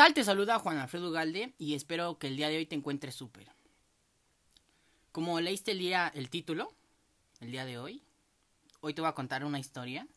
tal? 0.00 0.14
Te 0.14 0.24
saluda 0.24 0.58
Juan 0.58 0.78
Alfredo 0.78 1.10
Galde 1.10 1.52
y 1.58 1.74
espero 1.74 2.18
que 2.18 2.28
el 2.28 2.36
día 2.38 2.48
de 2.48 2.56
hoy 2.56 2.64
te 2.64 2.74
encuentres 2.74 3.14
súper. 3.14 3.52
Como 5.12 5.38
leíste 5.40 5.72
el 5.72 5.78
día 5.78 6.10
el 6.14 6.30
título, 6.30 6.72
el 7.40 7.50
día 7.50 7.66
de 7.66 7.76
hoy, 7.76 8.02
hoy 8.80 8.94
te 8.94 9.02
voy 9.02 9.10
a 9.10 9.12
contar 9.12 9.44
una 9.44 9.58
historia 9.58 10.08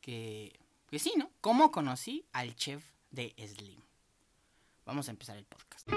que, 0.00 0.58
que 0.88 0.98
sí, 0.98 1.12
¿no? 1.18 1.30
¿Cómo 1.42 1.70
conocí 1.70 2.24
al 2.32 2.56
chef 2.56 2.82
de 3.10 3.34
Slim? 3.46 3.78
Vamos 4.86 5.08
a 5.08 5.10
empezar 5.10 5.36
el 5.36 5.44
podcast. 5.44 5.90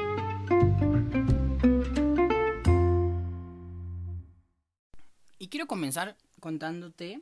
Y 5.37 5.47
quiero 5.47 5.65
comenzar 5.65 6.17
contándote 6.41 7.21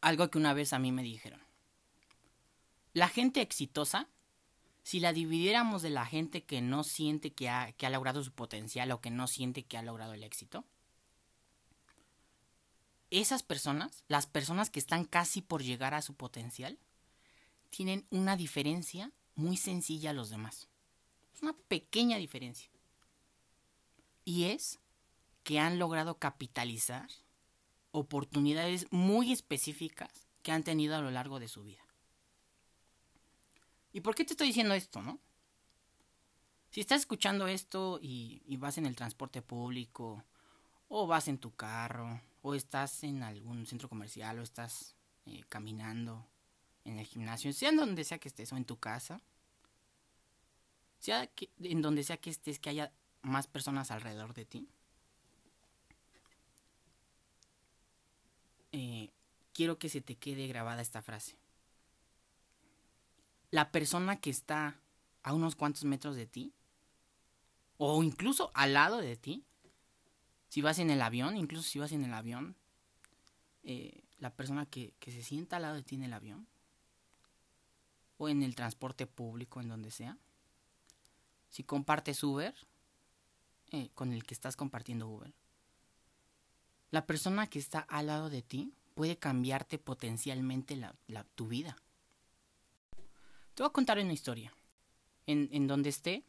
algo 0.00 0.28
que 0.32 0.38
una 0.38 0.52
vez 0.52 0.72
a 0.72 0.80
mí 0.80 0.90
me 0.90 1.04
dijeron. 1.04 1.40
La 2.92 3.06
gente 3.06 3.40
exitosa, 3.40 4.08
si 4.86 5.00
la 5.00 5.12
dividiéramos 5.12 5.82
de 5.82 5.90
la 5.90 6.06
gente 6.06 6.44
que 6.44 6.60
no 6.60 6.84
siente 6.84 7.32
que 7.32 7.48
ha, 7.48 7.72
que 7.72 7.86
ha 7.86 7.90
logrado 7.90 8.22
su 8.22 8.30
potencial 8.30 8.92
o 8.92 9.00
que 9.00 9.10
no 9.10 9.26
siente 9.26 9.64
que 9.64 9.76
ha 9.76 9.82
logrado 9.82 10.12
el 10.12 10.22
éxito, 10.22 10.64
esas 13.10 13.42
personas, 13.42 14.04
las 14.06 14.28
personas 14.28 14.70
que 14.70 14.78
están 14.78 15.04
casi 15.04 15.42
por 15.42 15.64
llegar 15.64 15.92
a 15.94 16.02
su 16.02 16.14
potencial, 16.14 16.78
tienen 17.70 18.06
una 18.10 18.36
diferencia 18.36 19.10
muy 19.34 19.56
sencilla 19.56 20.10
a 20.10 20.12
los 20.12 20.30
demás. 20.30 20.68
Es 21.34 21.42
una 21.42 21.54
pequeña 21.66 22.18
diferencia. 22.18 22.70
Y 24.24 24.44
es 24.44 24.78
que 25.42 25.58
han 25.58 25.80
logrado 25.80 26.20
capitalizar 26.20 27.10
oportunidades 27.90 28.86
muy 28.92 29.32
específicas 29.32 30.28
que 30.44 30.52
han 30.52 30.62
tenido 30.62 30.94
a 30.94 31.00
lo 31.00 31.10
largo 31.10 31.40
de 31.40 31.48
su 31.48 31.64
vida. 31.64 31.85
¿Y 33.96 34.02
por 34.02 34.14
qué 34.14 34.26
te 34.26 34.34
estoy 34.34 34.48
diciendo 34.48 34.74
esto, 34.74 35.00
no? 35.00 35.18
Si 36.70 36.82
estás 36.82 37.00
escuchando 37.00 37.46
esto 37.46 37.98
y, 38.02 38.42
vas 38.58 38.76
en 38.76 38.84
el 38.84 38.94
transporte 38.94 39.40
público, 39.40 40.22
o 40.88 41.06
vas 41.06 41.28
en 41.28 41.38
tu 41.38 41.56
carro, 41.56 42.20
o 42.42 42.54
estás 42.54 43.04
en 43.04 43.22
algún 43.22 43.64
centro 43.64 43.88
comercial, 43.88 44.38
o 44.38 44.42
estás 44.42 44.96
eh, 45.24 45.44
caminando 45.48 46.26
en 46.84 46.98
el 46.98 47.06
gimnasio, 47.06 47.54
sea 47.54 47.70
en 47.70 47.78
donde 47.78 48.04
sea 48.04 48.18
que 48.18 48.28
estés, 48.28 48.52
o 48.52 48.58
en 48.58 48.66
tu 48.66 48.78
casa, 48.78 49.22
sea 50.98 51.30
en 51.60 51.80
donde 51.80 52.04
sea 52.04 52.18
que 52.18 52.28
estés, 52.28 52.58
que 52.58 52.68
haya 52.68 52.92
más 53.22 53.46
personas 53.46 53.90
alrededor 53.90 54.34
de 54.34 54.44
ti, 54.44 54.68
eh, 58.72 59.08
quiero 59.54 59.78
que 59.78 59.88
se 59.88 60.02
te 60.02 60.16
quede 60.16 60.48
grabada 60.48 60.82
esta 60.82 61.00
frase. 61.00 61.38
La 63.50 63.70
persona 63.70 64.20
que 64.20 64.30
está 64.30 64.80
a 65.22 65.32
unos 65.32 65.56
cuantos 65.56 65.84
metros 65.84 66.16
de 66.16 66.26
ti, 66.26 66.52
o 67.78 68.02
incluso 68.02 68.50
al 68.54 68.74
lado 68.74 68.98
de 68.98 69.16
ti, 69.16 69.44
si 70.48 70.62
vas 70.62 70.78
en 70.78 70.90
el 70.90 71.02
avión, 71.02 71.36
incluso 71.36 71.68
si 71.68 71.78
vas 71.78 71.92
en 71.92 72.04
el 72.04 72.14
avión, 72.14 72.56
eh, 73.62 74.04
la 74.18 74.30
persona 74.30 74.66
que, 74.66 74.94
se 75.04 75.22
sienta 75.22 75.56
al 75.56 75.62
lado 75.62 75.74
de 75.74 75.82
ti 75.82 75.96
en 75.96 76.04
el 76.04 76.12
avión, 76.12 76.46
o 78.18 78.28
en 78.28 78.42
el 78.42 78.54
transporte 78.54 79.06
público, 79.06 79.60
en 79.60 79.68
donde 79.68 79.90
sea, 79.90 80.16
si 81.50 81.64
compartes 81.64 82.22
Uber, 82.22 82.54
eh, 83.72 83.90
con 83.94 84.12
el 84.12 84.24
que 84.24 84.34
estás 84.34 84.56
compartiendo 84.56 85.08
Uber, 85.08 85.34
la 86.90 87.06
persona 87.06 87.46
que 87.46 87.58
está 87.58 87.80
al 87.80 88.06
lado 88.06 88.30
de 88.30 88.42
ti 88.42 88.72
puede 88.94 89.18
cambiarte 89.18 89.78
potencialmente 89.78 90.76
la, 90.76 91.24
tu 91.34 91.48
vida. 91.48 91.76
Te 93.56 93.62
voy 93.62 93.70
a 93.70 93.72
contar 93.72 93.98
una 93.98 94.12
historia. 94.12 94.52
En, 95.26 95.66
donde 95.66 95.88
esté, 95.88 96.22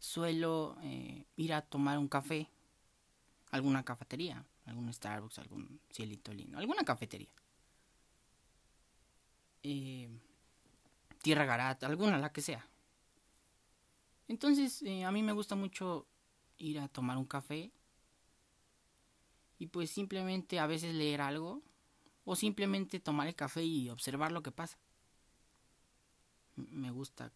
suelo 0.00 0.76
eh, 0.82 1.24
ir 1.36 1.54
a 1.54 1.62
tomar 1.62 1.98
un 1.98 2.08
café, 2.08 2.50
alguna 3.52 3.84
cafetería, 3.84 4.44
algún 4.66 4.92
Starbucks, 4.92 5.38
algún 5.38 5.80
cielito 5.88 6.34
lindo, 6.34 6.58
alguna 6.58 6.84
cafetería. 6.84 7.30
Eh, 9.62 10.10
Tierra 11.22 11.44
Garata, 11.44 11.86
alguna, 11.86 12.18
la 12.18 12.32
que 12.32 12.42
sea. 12.42 12.68
Entonces, 14.26 14.82
eh, 14.82 15.04
a 15.04 15.12
mí 15.12 15.22
me 15.22 15.32
gusta 15.32 15.54
mucho 15.54 16.08
ir 16.58 16.80
a 16.80 16.88
tomar 16.88 17.16
un 17.16 17.24
café 17.24 17.70
y 19.60 19.68
pues 19.68 19.92
simplemente 19.92 20.58
a 20.58 20.66
veces 20.66 20.92
leer 20.92 21.20
algo 21.20 21.62
o 22.24 22.34
simplemente 22.34 22.98
tomar 22.98 23.28
el 23.28 23.36
café 23.36 23.62
y 23.62 23.88
observar 23.90 24.32
lo 24.32 24.42
que 24.42 24.50
pasa. 24.50 24.76
Me 26.70 26.90
gusta, 26.90 27.32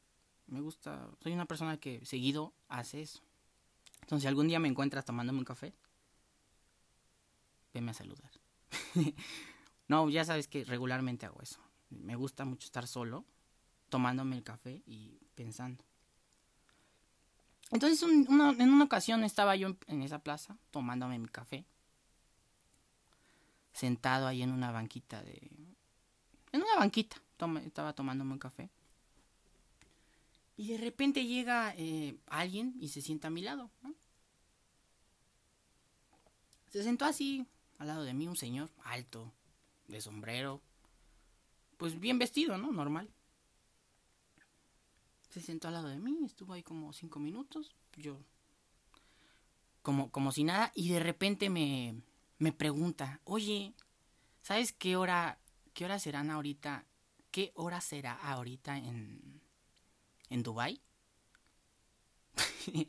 me 0.46 0.60
gusta, 0.60 1.08
soy 1.22 1.32
una 1.32 1.46
persona 1.46 1.76
que 1.78 2.04
seguido 2.04 2.52
hace 2.68 3.02
eso. 3.02 3.22
Entonces, 4.02 4.22
si 4.22 4.28
algún 4.28 4.48
día 4.48 4.58
me 4.58 4.68
encuentras 4.68 5.04
tomándome 5.04 5.38
un 5.38 5.44
café, 5.44 5.74
venme 7.72 7.92
a 7.92 7.94
saludar. 7.94 8.30
no, 9.88 10.08
ya 10.10 10.24
sabes 10.24 10.48
que 10.48 10.64
regularmente 10.64 11.26
hago 11.26 11.40
eso. 11.40 11.60
Me 11.90 12.16
gusta 12.16 12.44
mucho 12.44 12.66
estar 12.66 12.86
solo, 12.86 13.24
tomándome 13.88 14.36
el 14.36 14.42
café 14.42 14.82
y 14.86 15.20
pensando. 15.34 15.84
Entonces, 17.70 18.02
en 18.02 18.28
una 18.28 18.84
ocasión 18.84 19.24
estaba 19.24 19.56
yo 19.56 19.76
en 19.86 20.02
esa 20.02 20.18
plaza 20.18 20.58
tomándome 20.70 21.18
mi 21.18 21.28
café 21.28 21.64
sentado 23.72 24.26
ahí 24.26 24.42
en 24.42 24.52
una 24.52 24.70
banquita 24.70 25.22
de... 25.22 25.50
En 26.52 26.62
una 26.62 26.76
banquita, 26.78 27.16
estaba 27.64 27.94
tomándome 27.94 28.32
un 28.32 28.38
café. 28.38 28.70
Y 30.62 30.68
de 30.68 30.78
repente 30.78 31.26
llega 31.26 31.74
eh, 31.76 32.16
alguien 32.26 32.76
y 32.78 32.90
se 32.90 33.02
sienta 33.02 33.26
a 33.26 33.30
mi 33.32 33.42
lado. 33.42 33.68
Se 36.68 36.84
sentó 36.84 37.04
así, 37.04 37.48
al 37.78 37.88
lado 37.88 38.04
de 38.04 38.14
mí, 38.14 38.28
un 38.28 38.36
señor 38.36 38.70
alto, 38.84 39.32
de 39.88 40.00
sombrero, 40.00 40.62
pues 41.78 41.98
bien 41.98 42.20
vestido, 42.20 42.58
¿no? 42.58 42.70
Normal. 42.70 43.10
Se 45.30 45.40
sentó 45.40 45.66
al 45.66 45.74
lado 45.74 45.88
de 45.88 45.98
mí, 45.98 46.20
estuvo 46.24 46.52
ahí 46.52 46.62
como 46.62 46.92
cinco 46.92 47.18
minutos, 47.18 47.74
yo 47.96 48.20
como, 49.82 50.12
como 50.12 50.30
si 50.30 50.44
nada, 50.44 50.70
y 50.76 50.90
de 50.90 51.00
repente 51.00 51.50
me, 51.50 52.00
me 52.38 52.52
pregunta, 52.52 53.20
oye, 53.24 53.74
¿sabes 54.42 54.72
qué 54.72 54.94
hora, 54.94 55.40
qué 55.74 55.86
hora 55.86 55.98
serán 55.98 56.30
ahorita? 56.30 56.86
¿Qué 57.32 57.50
hora 57.56 57.80
será 57.80 58.12
ahorita 58.12 58.78
en, 58.78 59.41
en 60.32 60.42
Dubai? 60.42 60.80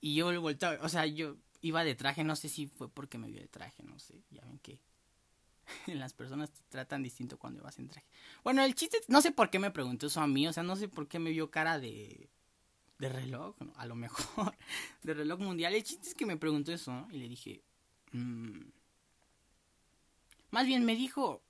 y 0.00 0.14
yo 0.14 0.32
le 0.32 0.38
volteaba, 0.38 0.84
o 0.84 0.88
sea, 0.88 1.06
yo 1.06 1.36
iba 1.60 1.84
de 1.84 1.94
traje, 1.94 2.24
no 2.24 2.36
sé 2.36 2.48
si 2.48 2.66
fue 2.66 2.88
porque 2.88 3.18
me 3.18 3.28
vio 3.28 3.40
de 3.40 3.48
traje, 3.48 3.82
no 3.82 3.98
sé, 3.98 4.22
ya 4.30 4.44
ven 4.44 4.58
que 4.58 4.78
las 5.86 6.12
personas 6.12 6.50
te 6.50 6.62
tratan 6.68 7.02
distinto 7.02 7.38
cuando 7.38 7.62
vas 7.62 7.78
en 7.78 7.88
traje. 7.88 8.06
Bueno, 8.44 8.62
el 8.62 8.74
chiste, 8.74 8.98
no 9.08 9.20
sé 9.22 9.32
por 9.32 9.50
qué 9.50 9.58
me 9.58 9.70
preguntó 9.70 10.06
eso 10.06 10.20
a 10.20 10.26
mí, 10.26 10.46
o 10.46 10.52
sea, 10.52 10.62
no 10.62 10.76
sé 10.76 10.88
por 10.88 11.08
qué 11.08 11.18
me 11.18 11.30
vio 11.30 11.50
cara 11.50 11.78
de, 11.78 12.28
de 12.98 13.08
reloj, 13.08 13.56
a 13.76 13.86
lo 13.86 13.94
mejor, 13.94 14.56
de 15.02 15.14
reloj 15.14 15.40
mundial. 15.40 15.74
El 15.74 15.84
chiste 15.84 16.08
es 16.08 16.14
que 16.14 16.26
me 16.26 16.36
preguntó 16.36 16.72
eso, 16.72 17.06
Y 17.10 17.18
le 17.18 17.28
dije, 17.28 17.62
Mm. 18.12 18.70
Más 20.50 20.66
bien 20.66 20.84
me 20.84 20.96
dijo, 20.96 21.42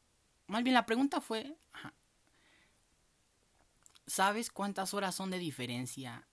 más 0.46 0.62
bien 0.64 0.74
la 0.74 0.86
pregunta 0.86 1.20
fue, 1.20 1.56
¿sabes 4.06 4.50
cuántas 4.50 4.94
horas 4.94 5.14
son 5.14 5.30
de 5.30 5.38
diferencia 5.38 6.26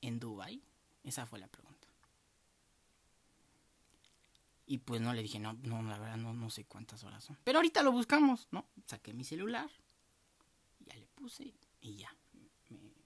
en 0.00 0.18
Dubai? 0.18 0.62
Esa 1.04 1.26
fue 1.26 1.38
la 1.38 1.48
pregunta. 1.48 1.88
Y 4.66 4.78
pues 4.78 5.00
no 5.00 5.12
le 5.12 5.22
dije, 5.22 5.38
no, 5.38 5.54
no, 5.54 5.82
la 5.82 5.98
verdad 5.98 6.16
no, 6.16 6.32
no 6.32 6.48
sé 6.48 6.64
cuántas 6.64 7.02
horas 7.04 7.24
son. 7.24 7.36
Pero 7.44 7.58
ahorita 7.58 7.82
lo 7.82 7.92
buscamos, 7.92 8.48
¿no? 8.52 8.66
Saqué 8.86 9.12
mi 9.12 9.24
celular, 9.24 9.70
ya 10.80 10.96
le 10.96 11.06
puse 11.08 11.52
y 11.80 11.96
ya. 11.96 12.16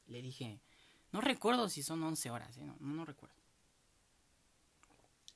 le 0.07 0.23
dije, 0.23 0.61
no 1.13 1.21
recuerdo 1.21 1.69
si 1.69 1.83
son 1.83 2.03
11 2.03 2.31
horas, 2.31 2.57
¿eh? 2.59 2.65
no, 2.65 2.77
no, 2.79 3.05
recuerdo. 3.05 3.35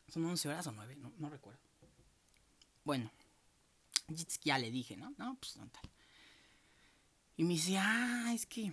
¿Son 0.09 0.25
11 0.25 0.49
horas 0.49 0.67
o 0.67 0.73
9? 0.73 0.97
No, 0.97 1.13
no 1.19 1.31
recuerdo. 1.31 1.61
Bueno, 2.85 3.11
ya 4.43 4.59
le 4.59 4.71
dije, 4.71 4.97
¿no? 4.97 5.15
No, 5.17 5.37
pues 5.37 5.57
no 5.57 5.69
tal. 5.69 5.83
Y 7.41 7.45
me 7.45 7.55
dice, 7.55 7.79
ah, 7.79 8.33
es 8.35 8.45
que 8.45 8.71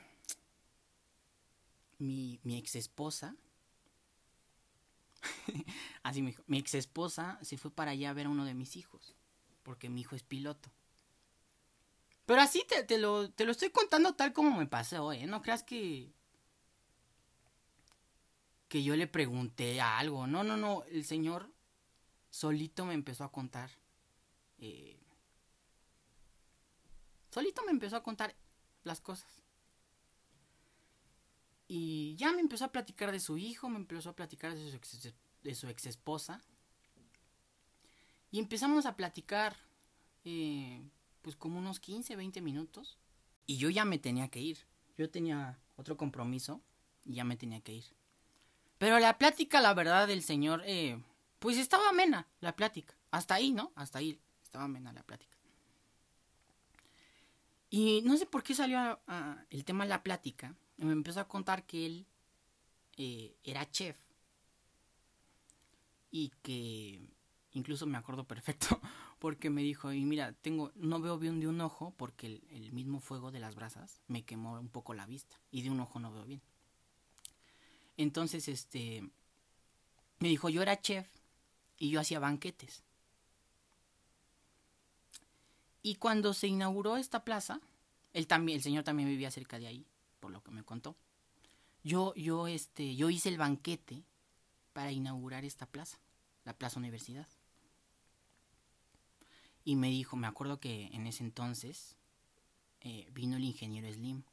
mi, 1.99 2.37
mi 2.43 2.57
ex 2.57 2.75
esposa, 2.75 3.33
así 6.03 6.21
me 6.21 6.31
dijo, 6.31 6.43
mi 6.47 6.57
ex 6.57 6.73
esposa 6.73 7.39
se 7.43 7.57
fue 7.57 7.71
para 7.71 7.91
allá 7.91 8.09
a 8.09 8.13
ver 8.13 8.25
a 8.25 8.29
uno 8.29 8.43
de 8.43 8.53
mis 8.55 8.75
hijos, 8.75 9.15
porque 9.63 9.87
mi 9.87 10.01
hijo 10.01 10.17
es 10.17 10.23
piloto. 10.23 10.69
Pero 12.25 12.41
así 12.41 12.65
te, 12.67 12.83
te, 12.83 12.97
lo, 12.97 13.31
te 13.31 13.45
lo 13.45 13.53
estoy 13.53 13.69
contando 13.69 14.15
tal 14.15 14.33
como 14.33 14.57
me 14.57 14.67
pasó, 14.67 15.13
¿eh? 15.13 15.25
No 15.27 15.41
creas 15.41 15.63
que, 15.63 16.11
que 18.67 18.83
yo 18.83 18.97
le 18.97 19.07
pregunté 19.07 19.79
algo. 19.79 20.27
No, 20.27 20.43
no, 20.43 20.57
no. 20.57 20.83
El 20.91 21.05
señor 21.05 21.49
solito 22.31 22.85
me 22.85 22.95
empezó 22.95 23.23
a 23.23 23.31
contar. 23.31 23.71
Eh, 24.57 24.99
solito 27.29 27.63
me 27.63 27.71
empezó 27.71 27.95
a 27.95 28.03
contar 28.03 28.35
las 28.87 29.01
cosas. 29.01 29.29
Y 31.67 32.15
ya 32.15 32.31
me 32.31 32.41
empezó 32.41 32.65
a 32.65 32.71
platicar 32.71 33.11
de 33.11 33.19
su 33.19 33.37
hijo, 33.37 33.69
me 33.69 33.77
empezó 33.77 34.09
a 34.09 34.15
platicar 34.15 34.55
de 34.55 34.69
su 34.69 34.75
ex, 34.75 35.13
de 35.43 35.55
su 35.55 35.67
ex 35.67 35.85
esposa. 35.85 36.41
Y 38.31 38.39
empezamos 38.39 38.85
a 38.85 38.95
platicar, 38.95 39.55
eh, 40.23 40.81
pues 41.21 41.35
como 41.35 41.59
unos 41.59 41.79
15, 41.79 42.15
20 42.15 42.41
minutos. 42.41 42.97
Y 43.45 43.57
yo 43.57 43.69
ya 43.69 43.85
me 43.85 43.99
tenía 43.99 44.29
que 44.29 44.39
ir. 44.39 44.59
Yo 44.97 45.09
tenía 45.09 45.59
otro 45.75 45.97
compromiso 45.97 46.61
y 47.05 47.15
ya 47.15 47.23
me 47.23 47.37
tenía 47.37 47.61
que 47.61 47.73
ir. 47.73 47.85
Pero 48.77 48.99
la 48.99 49.17
plática, 49.17 49.61
la 49.61 49.73
verdad, 49.73 50.07
del 50.07 50.23
señor, 50.23 50.63
eh, 50.65 51.01
pues 51.39 51.57
estaba 51.57 51.89
amena 51.89 52.27
la 52.39 52.55
plática. 52.55 52.95
Hasta 53.11 53.35
ahí, 53.35 53.51
¿no? 53.51 53.71
Hasta 53.75 53.99
ahí 53.99 54.19
estaba 54.43 54.65
amena 54.65 54.93
la 54.93 55.03
plática. 55.03 55.36
Y 57.69 58.01
no 58.03 58.15
sé 58.17 58.25
por 58.25 58.43
qué 58.43 58.53
salió 58.53 58.99
el 59.49 59.65
tema 59.65 59.83
de 59.83 59.89
la 59.89 60.03
plática. 60.03 60.55
Me 60.77 60.91
empezó 60.91 61.19
a 61.19 61.27
contar 61.27 61.65
que 61.65 61.85
él 61.85 62.05
eh, 62.97 63.35
era 63.43 63.69
chef. 63.69 63.97
Y 66.09 66.31
que 66.41 67.09
incluso 67.51 67.85
me 67.85 67.97
acuerdo 67.97 68.25
perfecto 68.25 68.79
porque 69.19 69.49
me 69.49 69.61
dijo, 69.61 69.91
y 69.91 70.05
mira, 70.05 70.31
tengo, 70.33 70.71
no 70.75 71.01
veo 71.01 71.17
bien 71.17 71.39
de 71.39 71.47
un 71.47 71.59
ojo 71.59 71.93
porque 71.97 72.27
el, 72.27 72.43
el 72.51 72.71
mismo 72.71 72.99
fuego 72.99 73.31
de 73.31 73.39
las 73.39 73.55
brasas 73.55 74.01
me 74.07 74.23
quemó 74.23 74.59
un 74.59 74.69
poco 74.69 74.93
la 74.93 75.05
vista. 75.05 75.39
Y 75.51 75.63
de 75.63 75.69
un 75.69 75.79
ojo 75.79 75.99
no 75.99 76.11
veo 76.13 76.25
bien. 76.25 76.41
Entonces, 77.97 78.47
este, 78.47 79.09
me 80.19 80.29
dijo, 80.29 80.49
yo 80.49 80.61
era 80.61 80.79
chef 80.79 81.07
y 81.77 81.89
yo 81.89 81.99
hacía 81.99 82.19
banquetes. 82.19 82.83
Y 85.87 85.95
cuando 85.95 86.33
se 86.33 86.47
inauguró 86.47 86.97
esta 86.97 87.23
plaza, 87.23 87.61
él 88.11 88.27
también, 88.27 88.57
el 88.57 88.61
señor 88.61 88.83
también 88.83 89.07
vivía 89.07 89.31
cerca 89.31 89.57
de 89.57 89.67
ahí, 89.67 89.85
por 90.19 90.31
lo 90.31 90.43
que 90.43 90.51
me 90.51 90.61
contó. 90.61 90.97
Yo, 91.81 92.13
yo, 92.15 92.47
este, 92.47 92.97
yo 92.97 93.09
hice 93.09 93.29
el 93.29 93.37
banquete 93.37 94.03
para 94.73 94.91
inaugurar 94.91 95.45
esta 95.45 95.65
plaza, 95.65 95.97
la 96.43 96.51
Plaza 96.51 96.77
Universidad. 96.77 97.25
Y 99.63 99.77
me 99.77 99.87
dijo, 99.87 100.17
me 100.17 100.27
acuerdo 100.27 100.59
que 100.59 100.87
en 100.87 101.07
ese 101.07 101.23
entonces 101.23 101.95
eh, 102.81 103.07
vino 103.13 103.37
el 103.37 103.45
ingeniero 103.45 103.89
Slim. 103.89 104.23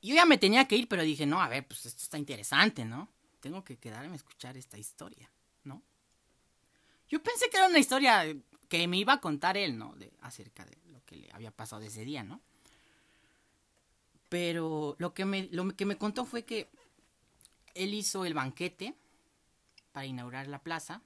Yo 0.00 0.14
ya 0.14 0.24
me 0.24 0.38
tenía 0.38 0.66
que 0.66 0.76
ir, 0.78 0.88
pero 0.88 1.02
dije, 1.02 1.26
no, 1.26 1.42
a 1.42 1.48
ver, 1.50 1.68
pues 1.68 1.84
esto 1.84 2.02
está 2.02 2.16
interesante, 2.16 2.86
¿no? 2.86 3.10
Tengo 3.40 3.62
que 3.62 3.76
quedarme 3.76 4.14
a 4.14 4.16
escuchar 4.16 4.56
esta 4.56 4.78
historia. 4.78 5.30
Yo 7.08 7.22
pensé 7.22 7.48
que 7.50 7.56
era 7.56 7.68
una 7.68 7.78
historia 7.78 8.24
que 8.68 8.88
me 8.88 8.98
iba 8.98 9.14
a 9.14 9.20
contar 9.20 9.56
él, 9.56 9.78
¿no? 9.78 9.94
De, 9.96 10.12
acerca 10.20 10.64
de 10.64 10.76
lo 10.90 11.04
que 11.04 11.16
le 11.16 11.30
había 11.32 11.50
pasado 11.50 11.82
ese 11.82 12.04
día, 12.04 12.24
¿no? 12.24 12.40
Pero 14.28 14.96
lo 14.98 15.14
que 15.14 15.24
me, 15.24 15.48
lo 15.52 15.68
que 15.76 15.86
me 15.86 15.96
contó 15.96 16.24
fue 16.24 16.44
que 16.44 16.68
él 17.74 17.94
hizo 17.94 18.24
el 18.24 18.34
banquete 18.34 18.94
para 19.92 20.06
inaugurar 20.06 20.48
la 20.48 20.62
plaza, 20.62 21.02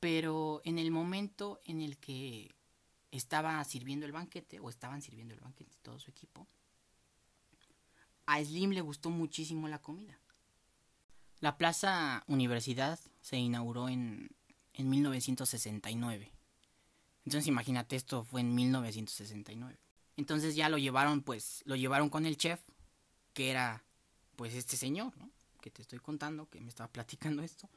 pero 0.00 0.60
en 0.64 0.78
el 0.78 0.90
momento 0.90 1.60
en 1.64 1.80
el 1.80 1.96
que 1.96 2.54
estaba 3.10 3.62
sirviendo 3.64 4.06
el 4.06 4.12
banquete, 4.12 4.60
o 4.60 4.68
estaban 4.68 5.02
sirviendo 5.02 5.34
el 5.34 5.40
banquete 5.40 5.76
todo 5.82 5.98
su 5.98 6.10
equipo, 6.10 6.46
a 8.26 8.44
Slim 8.44 8.70
le 8.72 8.82
gustó 8.82 9.08
muchísimo 9.10 9.68
la 9.68 9.80
comida. 9.80 10.18
La 11.40 11.56
Plaza 11.56 12.24
Universidad 12.26 12.98
se 13.20 13.36
inauguró 13.36 13.88
en, 13.88 14.30
en 14.74 14.88
1969. 14.88 16.32
Entonces 17.24 17.46
imagínate, 17.46 17.96
esto 17.96 18.24
fue 18.24 18.40
en 18.40 18.54
1969. 18.54 19.78
Entonces 20.16 20.56
ya 20.56 20.68
lo 20.68 20.78
llevaron, 20.78 21.22
pues, 21.22 21.62
lo 21.66 21.76
llevaron 21.76 22.08
con 22.08 22.26
el 22.26 22.36
chef, 22.36 22.60
que 23.34 23.50
era, 23.50 23.84
pues, 24.34 24.54
este 24.54 24.76
señor, 24.76 25.16
¿no? 25.16 25.30
Que 25.60 25.70
te 25.70 25.82
estoy 25.82 25.98
contando, 26.00 26.48
que 26.48 26.60
me 26.60 26.68
estaba 26.68 26.90
platicando 26.90 27.42
esto. 27.42 27.68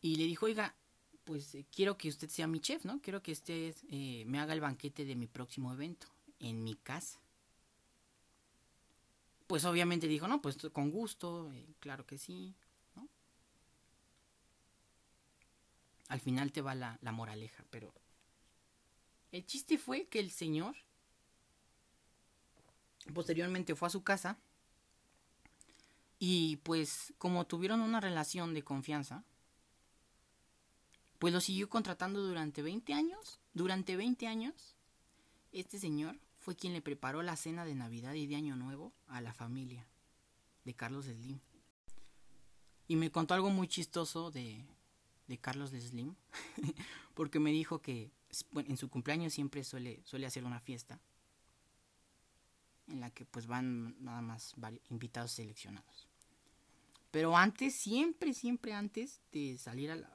Y 0.00 0.16
le 0.16 0.24
dijo, 0.24 0.46
oiga, 0.46 0.74
pues 1.24 1.54
eh, 1.54 1.66
quiero 1.70 1.96
que 1.96 2.08
usted 2.08 2.28
sea 2.28 2.46
mi 2.46 2.60
chef, 2.60 2.84
¿no? 2.84 3.00
Quiero 3.00 3.22
que 3.22 3.32
usted 3.32 3.74
eh, 3.90 4.24
me 4.26 4.40
haga 4.40 4.52
el 4.52 4.60
banquete 4.60 5.04
de 5.04 5.14
mi 5.14 5.26
próximo 5.26 5.72
evento 5.72 6.08
en 6.40 6.64
mi 6.64 6.74
casa. 6.74 7.20
Pues 9.50 9.64
obviamente 9.64 10.06
dijo, 10.06 10.28
no, 10.28 10.40
pues 10.40 10.58
con 10.72 10.92
gusto, 10.92 11.52
eh, 11.52 11.74
claro 11.80 12.06
que 12.06 12.18
sí, 12.18 12.54
¿no? 12.94 13.08
Al 16.06 16.20
final 16.20 16.52
te 16.52 16.62
va 16.62 16.76
la, 16.76 17.00
la 17.02 17.10
moraleja, 17.10 17.64
pero 17.68 17.92
el 19.32 19.44
chiste 19.44 19.76
fue 19.76 20.06
que 20.06 20.20
el 20.20 20.30
señor 20.30 20.76
posteriormente 23.12 23.74
fue 23.74 23.88
a 23.88 23.90
su 23.90 24.04
casa 24.04 24.38
y 26.20 26.58
pues 26.58 27.12
como 27.18 27.44
tuvieron 27.44 27.80
una 27.80 27.98
relación 27.98 28.54
de 28.54 28.62
confianza, 28.62 29.24
pues 31.18 31.34
lo 31.34 31.40
siguió 31.40 31.68
contratando 31.68 32.22
durante 32.22 32.62
20 32.62 32.94
años. 32.94 33.40
Durante 33.52 33.96
20 33.96 34.28
años, 34.28 34.76
este 35.50 35.80
señor 35.80 36.20
fue 36.40 36.56
quien 36.56 36.72
le 36.72 36.80
preparó 36.80 37.22
la 37.22 37.36
cena 37.36 37.64
de 37.64 37.74
Navidad 37.74 38.14
y 38.14 38.26
de 38.26 38.34
Año 38.34 38.56
Nuevo 38.56 38.92
a 39.06 39.20
la 39.20 39.32
familia 39.32 39.86
de 40.64 40.74
Carlos 40.74 41.04
Slim. 41.04 41.38
Y 42.88 42.96
me 42.96 43.10
contó 43.12 43.34
algo 43.34 43.50
muy 43.50 43.68
chistoso 43.68 44.30
de, 44.30 44.64
de 45.28 45.38
Carlos 45.38 45.70
Slim, 45.70 46.16
porque 47.14 47.38
me 47.38 47.52
dijo 47.52 47.80
que 47.80 48.10
en 48.54 48.76
su 48.76 48.88
cumpleaños 48.88 49.34
siempre 49.34 49.62
suele, 49.64 50.02
suele 50.04 50.26
hacer 50.26 50.44
una 50.44 50.60
fiesta 50.60 50.98
en 52.88 53.00
la 53.00 53.10
que 53.10 53.24
pues 53.24 53.46
van 53.46 53.94
nada 54.02 54.22
más 54.22 54.54
varios 54.56 54.82
invitados 54.90 55.32
seleccionados. 55.32 56.08
Pero 57.10 57.36
antes, 57.36 57.74
siempre, 57.74 58.34
siempre 58.34 58.72
antes 58.72 59.20
de 59.30 59.58
salir 59.58 59.90
a 59.90 59.96
la... 59.96 60.10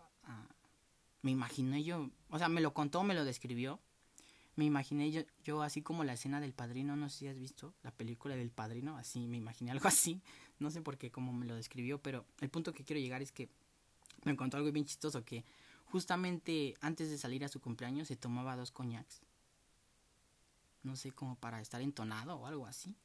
me 1.22 1.32
imaginé 1.32 1.84
yo, 1.84 2.10
o 2.30 2.38
sea, 2.38 2.50
me 2.50 2.62
lo 2.62 2.74
contó, 2.74 3.04
me 3.04 3.14
lo 3.14 3.26
describió, 3.26 3.80
me 4.56 4.66
imaginé 4.66 5.12
yo, 5.12 5.22
yo 5.44 5.62
así 5.62 5.82
como 5.82 6.04
la 6.04 6.14
escena 6.14 6.40
del 6.40 6.54
padrino, 6.54 6.96
no 6.96 7.10
sé 7.10 7.18
si 7.20 7.28
has 7.28 7.38
visto 7.38 7.74
la 7.84 7.92
película 7.92 8.36
del 8.36 8.52
padrino, 8.52 8.98
así 8.98 9.28
me 9.28 9.38
imaginé 9.38 9.72
algo 9.72 9.88
así, 9.88 10.22
no 10.60 10.72
sé 10.72 10.82
por 10.82 10.98
qué 10.98 11.12
como 11.12 11.34
me 11.34 11.46
lo 11.46 11.56
describió, 11.56 12.02
pero 12.02 12.26
el 12.40 12.50
punto 12.50 12.74
que 12.74 12.84
quiero 12.84 13.02
llegar 13.02 13.22
es 13.22 13.32
que 13.32 13.50
me 14.24 14.36
contó 14.36 14.58
algo 14.58 14.72
bien 14.72 14.86
chistoso, 14.86 15.26
que 15.26 15.44
justamente 15.86 16.76
antes 16.82 17.10
de 17.10 17.18
salir 17.18 17.44
a 17.44 17.50
su 17.50 17.60
cumpleaños 17.60 18.08
se 18.08 18.16
tomaba 18.16 18.56
dos 18.56 18.72
coñacs, 18.72 19.22
no 20.84 20.96
sé, 20.96 21.12
como 21.12 21.36
para 21.36 21.62
estar 21.62 21.82
entonado 21.82 22.36
o 22.36 22.46
algo 22.46 22.68
así. 22.68 22.96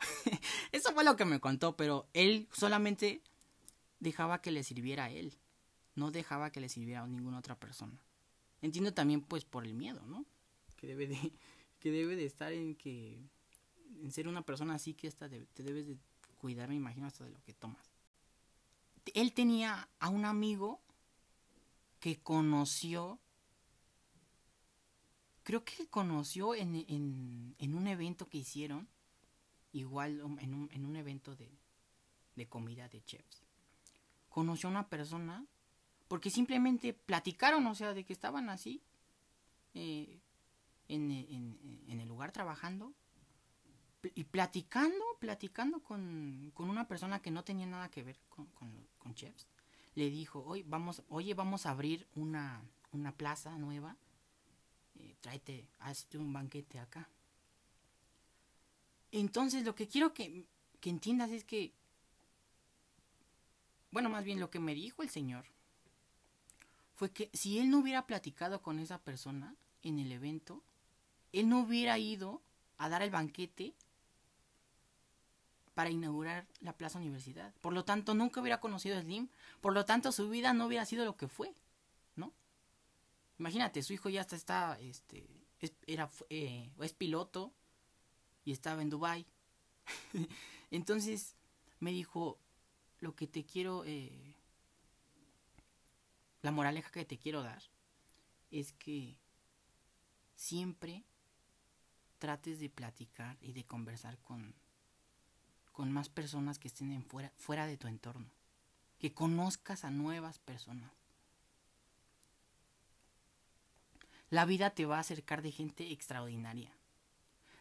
Eso 0.72 0.92
fue 0.92 1.04
lo 1.04 1.16
que 1.16 1.24
me 1.24 1.40
contó, 1.40 1.76
pero 1.76 2.08
él 2.12 2.48
solamente 2.52 3.22
dejaba 4.00 4.40
que 4.40 4.52
le 4.52 4.62
sirviera 4.62 5.04
a 5.04 5.10
él, 5.10 5.36
no 5.96 6.10
dejaba 6.10 6.50
que 6.50 6.60
le 6.60 6.68
sirviera 6.68 7.02
a 7.02 7.06
ninguna 7.06 7.38
otra 7.38 7.58
persona. 7.58 8.00
Entiendo 8.62 8.94
también 8.94 9.20
pues 9.20 9.44
por 9.44 9.66
el 9.66 9.74
miedo, 9.74 10.04
¿no? 10.06 10.24
Que 10.78 10.86
debe 10.86 11.06
de, 11.06 11.32
que 11.80 11.90
debe 11.90 12.16
de 12.16 12.24
estar 12.24 12.52
en 12.52 12.74
que, 12.74 13.20
en 14.02 14.10
ser 14.12 14.28
una 14.28 14.42
persona 14.42 14.74
así 14.74 14.94
que 14.94 15.08
hasta 15.08 15.28
te 15.28 15.62
debes 15.62 15.86
de 15.86 15.98
cuidar, 16.38 16.68
me 16.68 16.76
imagino, 16.76 17.06
hasta 17.06 17.24
de 17.24 17.30
lo 17.30 17.42
que 17.42 17.52
tomas. 17.52 17.90
Él 19.14 19.32
tenía 19.32 19.88
a 19.98 20.08
un 20.08 20.24
amigo 20.24 20.80
que 22.00 22.18
conoció, 22.20 23.18
creo 25.42 25.64
que 25.64 25.86
conoció 25.88 26.54
en, 26.54 26.74
en, 26.76 27.56
en 27.58 27.74
un 27.74 27.86
evento 27.86 28.28
que 28.28 28.38
hicieron, 28.38 28.88
igual 29.72 30.20
en 30.40 30.54
un, 30.54 30.68
en 30.72 30.84
un 30.84 30.96
evento 30.96 31.34
de, 31.36 31.50
de 32.36 32.48
comida 32.48 32.88
de 32.88 33.02
chefs. 33.04 33.42
Conoció 34.28 34.68
a 34.68 34.72
una 34.72 34.88
persona 34.88 35.44
porque 36.06 36.30
simplemente 36.30 36.94
platicaron, 36.94 37.66
o 37.66 37.74
sea, 37.74 37.92
de 37.92 38.04
que 38.04 38.12
estaban 38.12 38.48
así, 38.48 38.82
eh, 39.74 40.20
en, 40.88 41.10
el 41.88 42.08
lugar 42.08 42.32
trabajando 42.32 42.92
y 44.14 44.24
platicando, 44.24 45.04
platicando 45.18 45.80
con, 45.80 46.50
con, 46.54 46.70
una 46.70 46.86
persona 46.86 47.20
que 47.20 47.30
no 47.30 47.44
tenía 47.44 47.66
nada 47.66 47.90
que 47.90 48.02
ver 48.02 48.18
con, 48.28 48.46
con, 48.98 49.14
chefs, 49.14 49.46
le 49.94 50.10
dijo, 50.10 50.44
oye, 50.44 50.64
vamos, 50.66 51.02
oye, 51.08 51.34
vamos 51.34 51.66
a 51.66 51.70
abrir 51.70 52.06
una, 52.14 52.62
una 52.92 53.12
plaza 53.12 53.56
nueva, 53.58 53.96
eh, 54.96 55.16
tráete, 55.20 55.66
hazte 55.80 56.18
un 56.18 56.32
banquete 56.32 56.78
acá. 56.78 57.08
Entonces 59.10 59.64
lo 59.64 59.74
que 59.74 59.88
quiero 59.88 60.12
que, 60.12 60.46
que 60.80 60.90
entiendas 60.90 61.30
es 61.30 61.44
que, 61.44 61.72
bueno, 63.90 64.10
más 64.10 64.24
bien 64.24 64.38
lo 64.38 64.50
que 64.50 64.60
me 64.60 64.74
dijo 64.74 65.02
el 65.02 65.08
señor 65.08 65.46
fue 66.94 67.10
que 67.10 67.30
si 67.32 67.58
él 67.58 67.70
no 67.70 67.78
hubiera 67.78 68.06
platicado 68.06 68.60
con 68.60 68.78
esa 68.78 68.98
persona 68.98 69.56
en 69.82 69.98
el 69.98 70.12
evento, 70.12 70.62
él 71.32 71.48
no 71.48 71.60
hubiera 71.60 71.98
ido 71.98 72.42
a 72.78 72.88
dar 72.88 73.02
el 73.02 73.10
banquete 73.10 73.74
para 75.74 75.90
inaugurar 75.90 76.46
la 76.60 76.72
Plaza 76.72 76.98
Universidad. 76.98 77.54
Por 77.60 77.72
lo 77.72 77.84
tanto, 77.84 78.14
nunca 78.14 78.40
hubiera 78.40 78.60
conocido 78.60 78.98
a 78.98 79.02
Slim. 79.02 79.28
Por 79.60 79.74
lo 79.74 79.84
tanto, 79.84 80.10
su 80.10 80.28
vida 80.28 80.52
no 80.52 80.66
hubiera 80.66 80.84
sido 80.84 81.04
lo 81.04 81.16
que 81.16 81.28
fue, 81.28 81.54
¿no? 82.16 82.32
Imagínate, 83.38 83.82
su 83.82 83.92
hijo 83.92 84.08
ya 84.08 84.22
hasta 84.22 84.34
está, 84.34 84.78
este, 84.80 85.28
es, 85.60 85.72
era, 85.86 86.10
eh, 86.30 86.70
es 86.80 86.92
piloto, 86.94 87.52
y 88.48 88.52
estaba 88.52 88.80
en 88.80 88.88
Dubai. 88.88 89.26
Entonces 90.70 91.36
me 91.80 91.90
dijo, 91.92 92.38
lo 92.98 93.14
que 93.14 93.26
te 93.26 93.44
quiero, 93.44 93.84
eh, 93.84 94.34
la 96.40 96.50
moraleja 96.50 96.90
que 96.90 97.04
te 97.04 97.18
quiero 97.18 97.42
dar 97.42 97.62
es 98.50 98.72
que 98.72 99.18
siempre 100.34 101.04
trates 102.18 102.60
de 102.60 102.68
platicar 102.68 103.36
y 103.40 103.52
de 103.52 103.64
conversar 103.64 104.18
con, 104.18 104.54
con 105.72 105.92
más 105.92 106.08
personas 106.08 106.58
que 106.58 106.68
estén 106.68 106.92
en 106.92 107.04
fuera, 107.04 107.32
fuera 107.36 107.66
de 107.66 107.76
tu 107.76 107.86
entorno. 107.88 108.26
Que 108.98 109.14
conozcas 109.14 109.84
a 109.84 109.90
nuevas 109.90 110.38
personas. 110.38 110.90
La 114.30 114.44
vida 114.44 114.70
te 114.70 114.84
va 114.84 114.96
a 114.96 115.00
acercar 115.00 115.40
de 115.40 115.52
gente 115.52 115.92
extraordinaria. 115.92 116.70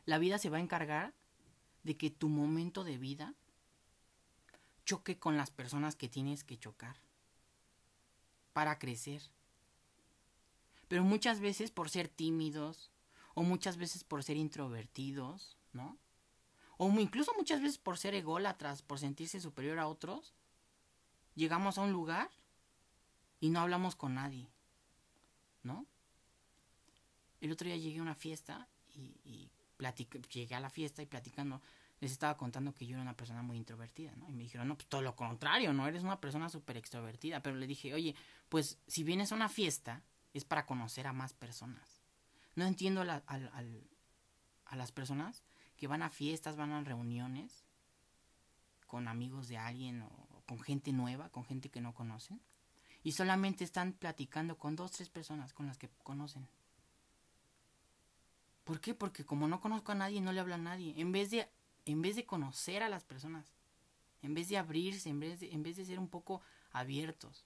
La 0.05 0.17
vida 0.17 0.37
se 0.37 0.49
va 0.49 0.57
a 0.57 0.61
encargar 0.61 1.13
de 1.83 1.95
que 1.95 2.09
tu 2.09 2.27
momento 2.27 2.83
de 2.83 2.97
vida 2.97 3.33
choque 4.83 5.19
con 5.19 5.37
las 5.37 5.51
personas 5.51 5.95
que 5.95 6.09
tienes 6.09 6.43
que 6.43 6.57
chocar 6.57 6.97
para 8.53 8.79
crecer. 8.79 9.21
Pero 10.87 11.03
muchas 11.03 11.39
veces 11.39 11.71
por 11.71 11.89
ser 11.89 12.07
tímidos 12.07 12.89
o 13.37 13.43
muchas 13.43 13.77
veces 13.77 14.03
por 14.03 14.23
ser 14.23 14.35
introvertidos, 14.35 15.57
¿no? 15.71 15.95
O 16.77 16.89
incluso 16.99 17.31
muchas 17.37 17.61
veces 17.61 17.77
por 17.77 17.99
ser 17.99 18.15
ególatras, 18.15 18.81
por 18.81 18.97
sentirse 18.97 19.39
superior 19.39 19.77
a 19.77 19.85
otros, 19.85 20.33
llegamos 21.35 21.77
a 21.77 21.81
un 21.81 21.91
lugar 21.91 22.31
y 23.39 23.51
no 23.51 23.59
hablamos 23.59 23.95
con 23.95 24.15
nadie, 24.15 24.49
¿no? 25.61 25.85
El 27.39 27.51
otro 27.51 27.67
día 27.67 27.77
llegué 27.77 27.99
a 27.99 28.01
una 28.01 28.15
fiesta 28.15 28.67
y, 28.95 29.13
y 29.23 29.51
llegué 30.33 30.55
a 30.55 30.59
la 30.59 30.71
fiesta 30.71 31.03
y 31.03 31.05
platicando, 31.05 31.61
les 31.99 32.11
estaba 32.11 32.37
contando 32.37 32.73
que 32.73 32.87
yo 32.87 32.95
era 32.95 33.03
una 33.03 33.15
persona 33.15 33.43
muy 33.43 33.57
introvertida, 33.57 34.15
¿no? 34.15 34.27
Y 34.31 34.33
me 34.33 34.41
dijeron, 34.41 34.67
no, 34.67 34.75
pues 34.75 34.87
todo 34.87 35.03
lo 35.03 35.15
contrario, 35.15 35.73
¿no? 35.73 35.87
Eres 35.87 36.01
una 36.01 36.19
persona 36.19 36.49
súper 36.49 36.75
extrovertida. 36.77 37.43
Pero 37.43 37.55
le 37.55 37.67
dije, 37.67 37.93
oye, 37.93 38.15
pues 38.49 38.79
si 38.87 39.03
vienes 39.03 39.31
a 39.31 39.35
una 39.35 39.47
fiesta 39.47 40.01
es 40.33 40.43
para 40.43 40.65
conocer 40.65 41.05
a 41.05 41.13
más 41.13 41.33
personas. 41.33 41.96
No 42.57 42.65
entiendo 42.65 43.01
a, 43.01 44.75
las 44.75 44.91
personas 44.91 45.43
que 45.77 45.85
van 45.85 46.01
a 46.01 46.09
fiestas, 46.09 46.55
van 46.55 46.71
a 46.71 46.83
reuniones 46.83 47.63
con 48.87 49.07
amigos 49.07 49.47
de 49.47 49.59
alguien 49.59 50.01
o 50.01 50.41
con 50.47 50.59
gente 50.59 50.91
nueva, 50.91 51.29
con 51.29 51.45
gente 51.45 51.69
que 51.69 51.81
no 51.81 51.93
conocen. 51.93 52.41
Y 53.03 53.11
solamente 53.11 53.63
están 53.63 53.93
platicando 53.93 54.57
con 54.57 54.75
dos, 54.75 54.89
tres 54.89 55.07
personas 55.07 55.53
con 55.53 55.67
las 55.67 55.77
que 55.77 55.87
conocen. 56.01 56.47
¿Por 58.63 58.81
qué? 58.81 58.95
Porque 58.95 59.23
como 59.23 59.47
no 59.47 59.61
conozco 59.61 59.91
a 59.91 59.95
nadie, 59.95 60.19
no 60.19 60.31
le 60.31 60.39
hablo 60.39 60.55
a 60.55 60.57
nadie. 60.57 60.95
En 60.99 61.11
vez 61.11 61.29
de, 61.29 61.47
en 61.85 62.01
vez 62.01 62.15
de 62.15 62.25
conocer 62.25 62.81
a 62.81 62.89
las 62.89 63.03
personas, 63.03 63.53
en 64.23 64.33
vez 64.33 64.49
de 64.49 64.57
abrirse, 64.57 65.09
en 65.09 65.19
vez 65.19 65.41
de, 65.41 65.53
en 65.53 65.61
vez 65.61 65.77
de 65.77 65.85
ser 65.85 65.99
un 65.99 66.09
poco 66.09 66.41
abiertos. 66.71 67.45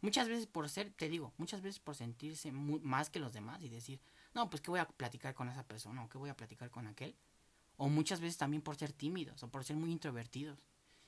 Muchas 0.00 0.28
veces 0.28 0.46
por 0.46 0.68
ser, 0.68 0.92
te 0.92 1.08
digo, 1.08 1.32
muchas 1.38 1.60
veces 1.60 1.80
por 1.80 1.96
sentirse 1.96 2.52
más 2.52 3.10
que 3.10 3.18
los 3.18 3.32
demás 3.32 3.60
y 3.60 3.68
decir, 3.68 4.00
no, 4.34 4.50
pues 4.50 4.62
que 4.62 4.70
voy 4.70 4.80
a 4.80 4.88
platicar 4.88 5.34
con 5.34 5.48
esa 5.48 5.64
persona 5.64 6.04
o 6.04 6.08
que 6.08 6.18
voy 6.18 6.30
a 6.30 6.36
platicar 6.36 6.70
con 6.70 6.86
aquel. 6.86 7.14
O 7.76 7.88
muchas 7.88 8.20
veces 8.20 8.36
también 8.36 8.62
por 8.62 8.76
ser 8.76 8.92
tímidos 8.92 9.42
o 9.42 9.48
por 9.48 9.64
ser 9.64 9.76
muy 9.76 9.90
introvertidos. 9.90 10.58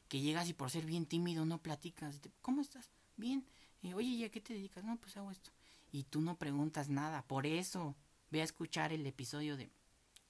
Que 0.08 0.20
llegas 0.20 0.48
y 0.48 0.52
por 0.52 0.70
ser 0.70 0.86
bien 0.86 1.06
tímido 1.06 1.44
no 1.44 1.62
platicas. 1.62 2.20
¿Cómo 2.42 2.60
estás? 2.60 2.90
Bien. 3.16 3.44
Eh, 3.82 3.94
Oye, 3.94 4.08
¿y 4.08 4.24
a 4.24 4.30
qué 4.30 4.40
te 4.40 4.54
dedicas? 4.54 4.84
No, 4.84 4.96
pues 4.96 5.16
hago 5.16 5.30
esto. 5.30 5.50
Y 5.92 6.04
tú 6.04 6.20
no 6.20 6.36
preguntas 6.36 6.88
nada. 6.88 7.22
Por 7.22 7.46
eso 7.46 7.96
Ve 8.30 8.40
a 8.40 8.44
escuchar 8.44 8.92
el 8.92 9.06
episodio 9.06 9.56
de 9.56 9.70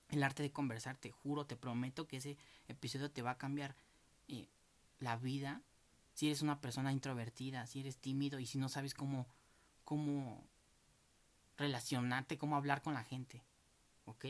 El 0.09 0.23
arte 0.23 0.43
de 0.43 0.53
conversar, 0.53 0.97
te 0.97 1.11
juro, 1.11 1.47
te 1.47 1.57
prometo 1.57 2.07
que 2.07 2.19
ese 2.19 2.37
episodio 2.69 3.11
te 3.11 3.23
va 3.23 3.33
a 3.33 3.39
cambiar 3.39 3.75
eh, 4.29 4.49
la 5.01 5.17
vida. 5.17 5.63
Si 6.15 6.27
eres 6.27 6.43
una 6.43 6.61
persona 6.61 6.93
introvertida, 6.93 7.67
si 7.67 7.81
eres 7.81 7.99
tímido 7.99 8.39
y 8.39 8.47
si 8.47 8.59
no 8.59 8.69
sabes 8.69 8.95
cómo, 8.95 9.27
cómo 9.85 10.47
relacionarte, 11.57 12.39
cómo 12.39 12.57
hablar 12.57 12.83
con 12.83 12.95
la 12.95 13.05
gente. 13.05 13.43
¿Ok? 14.05 14.27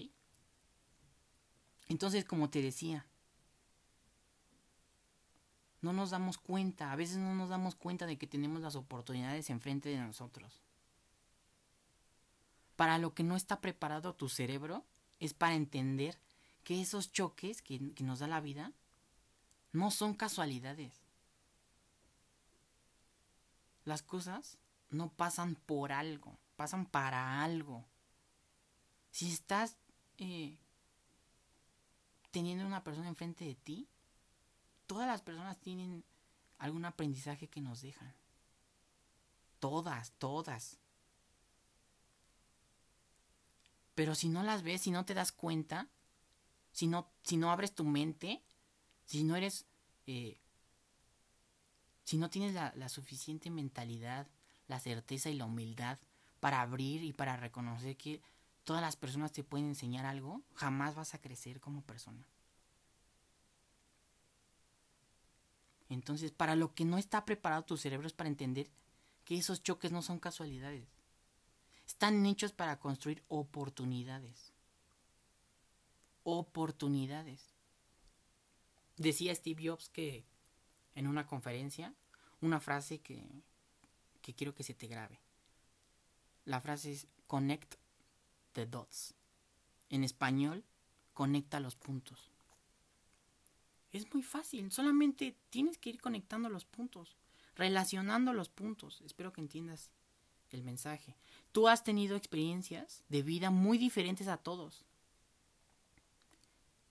Entonces, 1.88 2.24
como 2.24 2.50
te 2.50 2.62
decía, 2.62 3.06
no 5.82 5.92
nos 5.92 6.10
damos 6.10 6.38
cuenta, 6.38 6.90
a 6.90 6.96
veces 6.96 7.18
no 7.18 7.34
nos 7.34 7.48
damos 7.48 7.74
cuenta 7.74 8.06
de 8.06 8.18
que 8.18 8.26
tenemos 8.26 8.60
las 8.60 8.74
oportunidades 8.74 9.50
enfrente 9.50 9.88
de 9.88 9.98
nosotros. 9.98 10.60
Para 12.74 12.98
lo 12.98 13.14
que 13.14 13.22
no 13.22 13.36
está 13.36 13.60
preparado 13.60 14.14
tu 14.14 14.28
cerebro 14.28 14.84
es 15.20 15.32
para 15.32 15.54
entender 15.54 16.18
que 16.64 16.80
esos 16.80 17.12
choques 17.12 17.62
que, 17.62 17.78
nos 18.00 18.18
da 18.18 18.26
la 18.26 18.40
vida 18.40 18.72
no 19.72 19.90
son 19.90 20.14
casualidades. 20.14 20.92
Las 23.84 24.02
cosas 24.02 24.58
no 24.90 25.10
pasan 25.10 25.54
por 25.54 25.92
algo, 25.92 26.36
pasan 26.56 26.86
para 26.86 27.42
algo. 27.44 27.84
Si 29.10 29.32
estás 29.32 29.76
eh, 30.18 30.58
teniendo 32.30 32.66
una 32.66 32.82
persona 32.82 33.08
enfrente 33.08 33.44
de 33.44 33.54
ti, 33.54 33.88
todas 34.86 35.06
las 35.06 35.22
personas 35.22 35.58
tienen 35.58 36.04
algún 36.58 36.84
aprendizaje 36.84 37.48
que 37.48 37.60
nos 37.60 37.82
dejan. 37.82 38.14
Todas, 39.60 40.12
todas. 40.12 40.78
Pero 43.94 44.14
si 44.14 44.28
no 44.28 44.42
las 44.42 44.62
ves, 44.62 44.82
si 44.82 44.90
no 44.90 45.04
te 45.04 45.14
das 45.14 45.32
cuenta, 45.32 45.88
si 46.72 46.86
no, 46.86 47.10
si 47.22 47.36
no 47.36 47.50
abres 47.50 47.74
tu 47.74 47.84
mente, 47.84 48.42
si 49.06 49.24
no 49.24 49.36
eres, 49.36 49.64
eh, 50.06 50.38
si 52.04 52.18
no 52.18 52.28
tienes 52.28 52.52
la, 52.52 52.72
la 52.76 52.88
suficiente 52.88 53.48
mentalidad, 53.50 54.26
la 54.68 54.80
certeza 54.80 55.30
y 55.30 55.34
la 55.34 55.46
humildad 55.46 55.98
para 56.40 56.60
abrir 56.60 57.02
y 57.02 57.12
para 57.12 57.36
reconocer 57.36 57.96
que 57.96 58.20
todas 58.64 58.82
las 58.82 58.96
personas 58.96 59.32
te 59.32 59.44
pueden 59.44 59.68
enseñar 59.68 60.06
algo, 60.06 60.42
jamás 60.54 60.94
vas 60.94 61.14
a 61.14 61.20
crecer 61.20 61.60
como 61.60 61.82
persona. 61.82 62.26
Entonces, 65.88 66.32
para 66.32 66.56
lo 66.56 66.74
que 66.74 66.84
no 66.84 66.98
está 66.98 67.24
preparado 67.24 67.64
tu 67.64 67.76
cerebro 67.76 68.06
es 68.06 68.12
para 68.12 68.28
entender 68.28 68.68
que 69.24 69.36
esos 69.36 69.62
choques 69.62 69.92
no 69.92 70.02
son 70.02 70.18
casualidades. 70.18 70.88
Están 71.86 72.26
hechos 72.26 72.52
para 72.52 72.80
construir 72.80 73.22
oportunidades. 73.28 74.52
Oportunidades. 76.24 77.54
Decía 78.96 79.34
Steve 79.34 79.68
Jobs 79.68 79.88
que 79.88 80.24
en 80.94 81.06
una 81.06 81.26
conferencia, 81.26 81.94
una 82.40 82.58
frase 82.58 82.98
que, 82.98 83.24
que 84.22 84.34
quiero 84.34 84.54
que 84.54 84.64
se 84.64 84.74
te 84.74 84.88
grabe. 84.88 85.20
La 86.46 86.60
frase 86.60 86.92
es 86.92 87.06
connect 87.26 87.74
the 88.52 88.66
dots. 88.66 89.14
En 89.90 90.04
español, 90.04 90.64
conecta 91.12 91.60
los 91.60 91.76
puntos. 91.76 92.30
Es 93.92 94.12
muy 94.14 94.22
fácil, 94.22 94.70
solamente 94.72 95.36
tienes 95.50 95.76
que 95.76 95.90
ir 95.90 96.00
conectando 96.00 96.48
los 96.48 96.64
puntos, 96.64 97.16
relacionando 97.54 98.32
los 98.32 98.48
puntos. 98.48 99.00
Espero 99.04 99.32
que 99.32 99.40
entiendas 99.40 99.90
el 100.50 100.62
mensaje. 100.62 101.16
Tú 101.52 101.68
has 101.68 101.82
tenido 101.82 102.16
experiencias 102.16 103.02
de 103.08 103.22
vida 103.22 103.50
muy 103.50 103.78
diferentes 103.78 104.28
a 104.28 104.36
todos. 104.36 104.84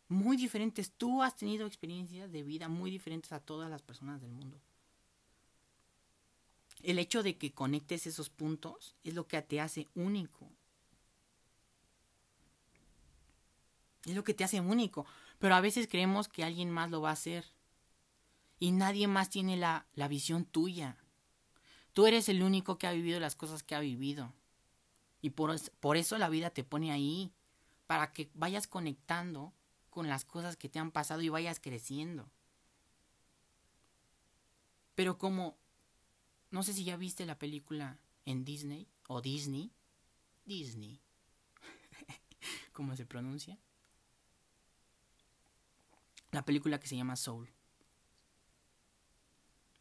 Muy 0.07 0.37
diferentes. 0.37 0.91
Tú 0.91 1.23
has 1.23 1.35
tenido 1.35 1.65
experiencias 1.65 2.31
de 2.31 2.43
vida 2.43 2.67
muy 2.67 2.91
diferentes 2.91 3.31
a 3.31 3.39
todas 3.39 3.69
las 3.69 3.81
personas 3.81 4.21
del 4.21 4.31
mundo. 4.31 4.59
El 6.85 6.99
hecho 6.99 7.23
de 7.23 7.35
que 7.35 7.51
conectes 7.51 8.05
esos 8.05 8.29
puntos 8.29 8.95
es 9.03 9.15
lo 9.15 9.27
que 9.27 9.41
te 9.41 9.59
hace 9.59 9.87
único. 9.95 10.51
Es 14.05 14.13
lo 14.13 14.23
que 14.23 14.35
te 14.35 14.43
hace 14.43 14.61
único. 14.61 15.07
Pero 15.39 15.55
a 15.55 15.61
veces 15.61 15.87
creemos 15.87 16.27
que 16.27 16.43
alguien 16.43 16.69
más 16.69 16.91
lo 16.91 17.01
va 17.01 17.09
a 17.09 17.13
hacer. 17.13 17.43
Y 18.59 18.71
nadie 18.71 19.07
más 19.07 19.31
tiene 19.31 19.57
la, 19.57 19.87
la 19.95 20.07
visión 20.07 20.45
tuya. 20.45 20.95
Tú 21.93 22.05
eres 22.05 22.29
el 22.29 22.43
único 22.43 22.77
que 22.77 22.85
ha 22.85 22.91
vivido 22.91 23.19
las 23.19 23.35
cosas 23.35 23.63
que 23.63 23.73
ha 23.73 23.79
vivido. 23.79 24.31
Y 25.23 25.31
por, 25.31 25.59
por 25.79 25.97
eso 25.97 26.19
la 26.19 26.29
vida 26.29 26.51
te 26.51 26.63
pone 26.63 26.91
ahí, 26.91 27.33
para 27.87 28.13
que 28.13 28.29
vayas 28.35 28.67
conectando 28.67 29.53
con 29.89 30.07
las 30.07 30.23
cosas 30.23 30.55
que 30.55 30.69
te 30.69 30.77
han 30.77 30.91
pasado 30.91 31.23
y 31.23 31.29
vayas 31.29 31.59
creciendo. 31.59 32.29
Pero 34.93 35.17
como, 35.17 35.57
no 36.55 36.63
sé 36.63 36.71
si 36.71 36.85
ya 36.85 36.95
viste 36.95 37.25
la 37.25 37.37
película 37.37 37.99
en 38.23 38.45
Disney 38.45 38.87
o 39.09 39.21
Disney, 39.21 39.73
Disney, 40.45 41.01
¿cómo 42.71 42.95
se 42.95 43.05
pronuncia? 43.05 43.59
La 46.31 46.45
película 46.45 46.79
que 46.79 46.87
se 46.87 46.95
llama 46.95 47.17
Soul. 47.17 47.49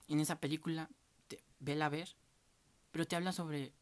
En 0.08 0.18
esa 0.18 0.40
película 0.40 0.90
vela 1.60 1.88
ver, 1.88 2.16
pero 2.90 3.06
te 3.06 3.14
habla 3.14 3.30
sobre 3.30 3.72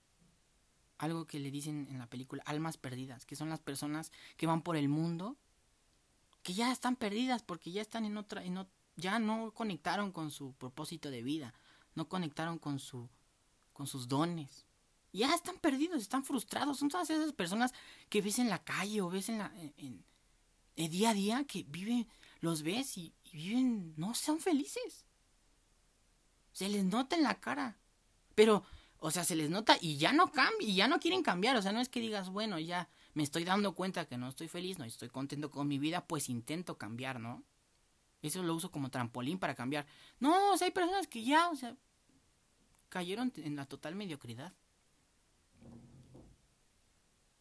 algo 0.99 1.27
que 1.27 1.41
le 1.41 1.51
dicen 1.51 1.89
en 1.89 1.99
la 1.99 2.11
película, 2.11 2.43
almas 2.45 2.77
perdidas, 2.77 3.25
que 3.25 3.37
son 3.37 3.49
las 3.49 3.61
personas 3.61 4.13
que 4.37 4.47
van 4.47 4.61
por 4.61 4.77
el 4.77 4.91
mundo 4.91 5.39
que 6.43 6.53
ya 6.53 6.71
están 6.71 6.97
perdidas 6.97 7.43
porque 7.43 7.73
ya 7.73 7.81
están 7.81 8.05
en 8.05 8.19
otra, 8.19 8.45
en, 8.45 8.67
ya 8.97 9.19
no 9.19 9.53
conectaron 9.53 10.13
con 10.13 10.31
su 10.31 10.53
propósito 10.53 11.11
de 11.11 11.23
vida, 11.23 11.55
no 11.95 12.09
conectaron 12.09 12.59
con 12.59 12.79
su, 12.79 13.09
con 13.73 13.87
sus 13.87 14.09
dones. 14.09 14.67
Ya 15.13 15.35
están 15.35 15.59
perdidos, 15.59 16.01
están 16.01 16.25
frustrados. 16.25 16.79
Son 16.79 16.89
todas 16.89 17.11
esas 17.11 17.33
personas 17.33 17.73
que 18.09 18.23
ves 18.23 18.39
en 18.39 18.49
la 18.49 18.65
calle 18.65 19.03
o 19.03 19.11
ves 19.11 19.29
en 19.29 19.39
la, 19.39 19.53
en, 19.77 20.05
el 20.77 20.89
día 20.89 21.11
a 21.11 21.15
día 21.15 21.45
que 21.45 21.65
viven, 21.69 22.09
los 22.41 22.63
ves 22.63 22.97
y, 22.97 23.13
viven, 23.33 23.95
no 23.97 24.15
son 24.15 24.41
felices. 24.41 25.05
Se 26.53 26.69
les 26.69 26.85
nota 26.85 27.17
en 27.17 27.23
la 27.23 27.41
cara. 27.41 27.79
Pero, 28.35 28.65
o 28.99 29.11
sea, 29.11 29.25
se 29.25 29.37
les 29.37 29.51
nota 29.51 29.77
y 29.81 29.99
ya 29.99 30.13
no 30.13 30.33
cambian, 30.33 30.71
y 30.71 30.75
ya 30.75 30.89
no 30.89 30.99
quieren 30.99 31.23
cambiar. 31.23 31.57
O 31.57 31.63
sea, 31.63 31.73
no 31.73 31.81
es 31.81 31.91
que 31.91 32.01
digas, 32.01 32.31
bueno, 32.31 32.59
ya 32.59 32.89
me 33.15 33.23
estoy 33.23 33.45
dando 33.45 33.75
cuenta 33.75 34.07
que 34.07 34.17
no 34.17 34.29
estoy 34.29 34.49
feliz, 34.49 34.79
no 34.79 34.85
estoy 34.87 35.11
contento 35.11 35.51
con 35.51 35.69
mi 35.69 35.79
vida, 35.79 36.07
pues 36.07 36.31
intento 36.31 36.79
cambiar, 36.79 37.21
¿no? 37.21 37.43
Eso 38.23 38.43
lo 38.43 38.55
uso 38.55 38.71
como 38.71 38.91
trampolín 38.91 39.39
para 39.39 39.55
cambiar. 39.55 39.85
No, 40.21 40.55
hay 40.55 40.71
personas 40.71 41.09
que 41.09 41.25
ya, 41.25 41.49
o 41.51 41.57
sea, 41.57 41.77
cayeron 42.89 43.33
en 43.37 43.57
la 43.57 43.67
total 43.67 43.97
mediocridad. 43.97 44.53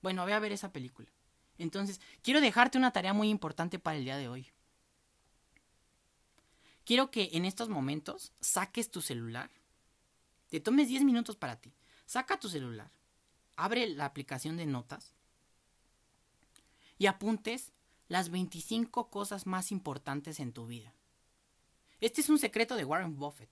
Bueno, 0.02 0.24
voy 0.24 0.32
a 0.32 0.40
ver 0.40 0.52
esa 0.52 0.74
película. 0.74 1.08
Entonces, 1.60 2.02
quiero 2.24 2.42
dejarte 2.42 2.80
una 2.80 2.92
tarea 2.92 3.14
muy 3.14 3.30
importante 3.30 3.78
para 3.78 3.98
el 3.98 4.06
día 4.06 4.18
de 4.18 4.28
hoy. 4.28 4.52
Quiero 6.84 7.12
que 7.12 7.30
en 7.34 7.46
estos 7.46 7.70
momentos 7.70 8.34
saques 8.42 8.90
tu 8.90 9.02
celular. 9.02 9.52
Te 10.50 10.60
tomes 10.60 10.88
10 10.88 11.04
minutos 11.04 11.36
para 11.36 11.58
ti. 11.58 11.72
Saca 12.08 12.40
tu 12.40 12.50
celular. 12.50 12.90
Abre 13.56 13.88
la 13.88 14.06
aplicación 14.06 14.58
de 14.58 14.66
notas. 14.66 15.14
Y 16.98 17.06
apuntes 17.06 17.72
las 18.12 18.30
25 18.30 19.10
cosas 19.10 19.48
más 19.48 19.72
importantes 19.72 20.42
en 20.42 20.52
tu 20.52 20.68
vida. 20.68 20.94
Este 22.02 22.20
es 22.20 22.28
un 22.28 22.40
secreto 22.40 22.76
de 22.76 22.84
Warren 22.84 23.16
Buffett. 23.16 23.50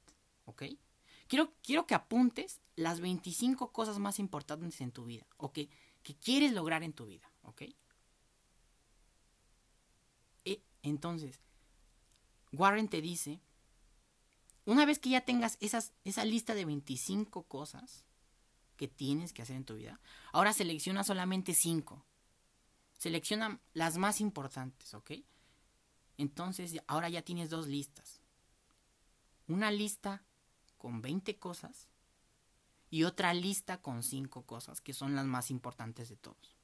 Quiero, 1.30 1.54
quiero 1.64 1.88
que 1.88 1.96
apuntes 1.96 2.60
las 2.76 3.00
25 3.00 3.72
cosas 3.72 4.00
más 4.00 4.20
importantes 4.20 4.82
en 4.82 4.92
tu 4.92 5.06
vida, 5.06 5.26
o 5.38 5.54
que, 5.54 5.70
quieres 6.22 6.52
lograr 6.52 6.84
en 6.84 6.92
tu 6.92 7.06
vida. 7.06 7.32
E, 10.44 10.62
entonces, 10.84 11.40
Warren 12.52 12.90
te 12.90 13.02
dice, 13.02 13.40
una 14.66 14.86
vez 14.86 15.00
que 15.00 15.12
ya 15.12 15.22
tengas 15.22 15.58
esa 15.62 16.26
lista 16.26 16.54
de 16.54 16.66
25 16.66 17.44
cosas 17.44 18.04
que 18.76 18.90
tienes 18.90 19.32
que 19.32 19.42
hacer 19.42 19.56
en 19.56 19.64
tu 19.64 19.76
vida, 19.76 20.02
ahora 20.34 20.52
selecciona 20.52 21.06
solamente 21.06 21.54
5. 21.54 22.09
Selecciona 23.00 23.62
las 23.74 23.98
más 23.98 24.20
importantes, 24.20 24.94
¿ok? 24.94 25.12
Entonces, 26.18 26.76
ahora 26.86 27.08
ya 27.08 27.22
tienes 27.22 27.50
dos 27.50 27.66
listas. 27.66 28.20
Una 29.48 29.72
lista 29.72 30.22
con 30.78 31.02
20 31.02 31.40
cosas 31.40 31.88
y 32.90 33.06
otra 33.06 33.34
lista 33.34 33.82
con 33.82 34.04
5 34.04 34.42
cosas, 34.46 34.82
que 34.82 34.94
son 34.94 35.16
las 35.16 35.26
más 35.26 35.50
importantes 35.50 36.10
de 36.10 36.18
todos. 36.18 36.58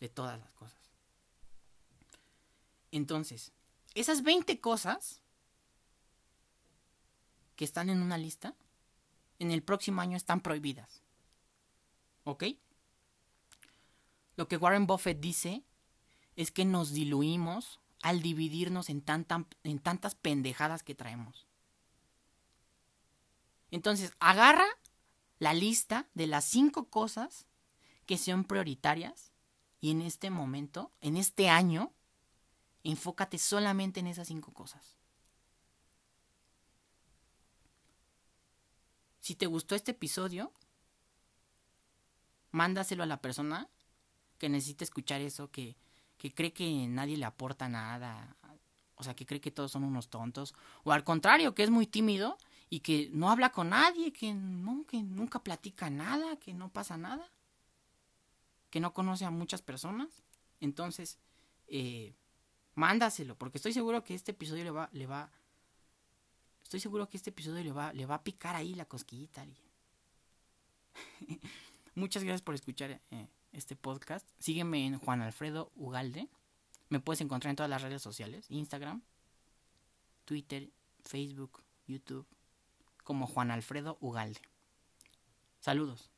De 0.00 0.08
todas 0.08 0.36
las 0.40 0.52
cosas. 0.52 0.80
Entonces, 2.90 3.52
esas 3.94 4.24
20 4.24 4.60
cosas 4.60 5.20
que 7.54 7.64
están 7.64 7.88
en 7.88 8.02
una 8.02 8.18
lista, 8.18 8.56
en 9.38 9.52
el 9.52 9.62
próximo 9.62 10.00
año 10.00 10.16
están 10.16 10.40
prohibidas. 10.40 11.02
¿Ok? 12.24 12.46
Lo 14.36 14.48
que 14.48 14.56
Warren 14.56 14.86
Buffett 14.86 15.20
dice 15.20 15.64
es 16.36 16.50
que 16.50 16.64
nos 16.64 16.92
diluimos 16.92 17.80
al 18.02 18.22
dividirnos 18.22 18.90
en, 18.90 19.02
tantas 19.02 20.14
pendejadas 20.14 20.82
que 20.82 20.94
traemos. 20.94 21.46
Entonces, 23.70 24.12
agarra 24.20 24.66
la 25.38 25.54
lista 25.54 26.06
de 26.14 26.26
las 26.26 26.44
cinco 26.44 26.88
cosas 26.88 27.46
que 28.04 28.18
son 28.18 28.44
prioritarias 28.44 29.32
y 29.80 29.90
en 29.90 30.02
este 30.02 30.30
momento, 30.30 30.92
en 31.00 31.16
este 31.16 31.48
año, 31.48 31.92
Enfócate 32.86 33.36
solamente 33.38 33.98
en 33.98 34.06
esas 34.06 34.28
cinco 34.28 34.54
cosas. 34.54 34.96
Si 39.18 39.34
te 39.34 39.46
gustó 39.46 39.74
este 39.74 39.90
episodio, 39.90 40.52
mándaselo 42.52 43.02
a 43.02 43.06
la 43.06 43.20
persona 43.20 43.68
que 44.38 44.48
necesita 44.48 44.84
escuchar 44.84 45.20
eso, 45.20 45.50
que, 45.50 45.76
que 46.18 46.32
cree 46.32 46.52
que 46.52 46.86
nadie 46.88 47.16
le 47.16 47.24
aporta 47.24 47.68
nada, 47.68 48.36
o 48.96 49.04
sea, 49.04 49.14
que 49.14 49.26
cree 49.26 49.40
que 49.40 49.50
todos 49.50 49.72
son 49.72 49.84
unos 49.84 50.08
tontos, 50.08 50.54
o 50.84 50.92
al 50.92 51.04
contrario, 51.04 51.54
que 51.54 51.62
es 51.62 51.70
muy 51.70 51.86
tímido 51.86 52.38
y 52.70 52.80
que 52.80 53.10
no 53.12 53.30
habla 53.30 53.52
con 53.52 53.70
nadie, 53.70 54.12
que, 54.12 54.32
no, 54.34 54.84
nunca 54.92 55.42
platica 55.42 55.90
nada, 55.90 56.36
que 56.36 56.54
no 56.54 56.70
pasa 56.70 56.96
nada, 56.96 57.30
que 58.70 58.80
no 58.80 58.92
conoce 58.92 59.24
a 59.24 59.30
muchas 59.30 59.62
personas. 59.62 60.08
Entonces, 60.60 61.18
eh, 61.68 62.14
mándaselo, 62.74 63.36
porque 63.36 63.58
estoy 63.58 63.72
seguro 63.72 64.02
que 64.02 64.14
este 64.14 64.32
episodio 64.32 64.64
le 64.64 64.70
va, 64.70 64.88
le 64.92 65.06
va, 65.06 65.30
estoy 66.62 66.80
seguro 66.80 67.08
que 67.08 67.16
este 67.16 67.30
episodio 67.30 67.62
le 67.62 67.72
va, 67.72 67.92
le 67.92 68.06
va 68.06 68.16
a 68.16 68.24
picar 68.24 68.56
ahí 68.56 68.74
la 68.74 68.86
cosquillita. 68.86 69.46
Muchas 71.94 72.24
gracias 72.24 72.42
por 72.42 72.54
escuchar 72.54 73.00
eh, 73.10 73.28
este 73.56 73.74
podcast. 73.74 74.28
Sígueme 74.38 74.86
en 74.86 74.98
Juan 74.98 75.22
Alfredo 75.22 75.72
Ugalde. 75.74 76.28
Me 76.88 77.00
puedes 77.00 77.20
encontrar 77.20 77.50
en 77.50 77.56
todas 77.56 77.70
las 77.70 77.82
redes 77.82 78.02
sociales, 78.02 78.46
Instagram, 78.48 79.02
Twitter, 80.24 80.70
Facebook, 81.02 81.62
YouTube, 81.86 82.26
como 83.02 83.26
Juan 83.26 83.50
Alfredo 83.50 83.96
Ugalde. 84.00 84.40
Saludos. 85.60 86.10